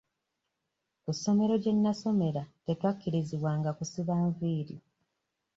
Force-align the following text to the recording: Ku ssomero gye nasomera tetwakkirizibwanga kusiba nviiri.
Ku 1.03 1.11
ssomero 1.15 1.53
gye 1.63 1.71
nasomera 1.73 2.41
tetwakkirizibwanga 2.65 3.69
kusiba 3.77 4.13
nviiri. 4.27 4.75